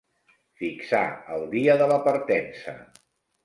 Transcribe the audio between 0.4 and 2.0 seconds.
Fixar el dia de